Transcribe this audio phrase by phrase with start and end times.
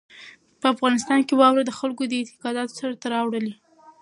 [0.59, 3.53] په افغانستان کې واوره د خلکو د اعتقاداتو سره تړاو لري.